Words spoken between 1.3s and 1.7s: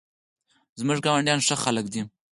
ښه